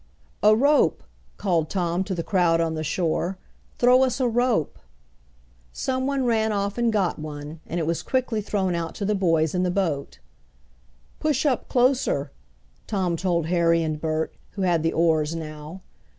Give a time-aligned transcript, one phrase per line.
[0.41, 1.03] "A rope,"
[1.37, 3.37] called Tom to the crowd on the shore.
[3.77, 4.79] "Throw us a rope!"
[5.73, 9.53] Someone ran off and got one, and it was quickly thrown out to the boys
[9.53, 10.17] in the boat.
[11.19, 12.31] "Push up closer,"
[12.87, 15.81] Tom told Harry and Bert, who had the oars now.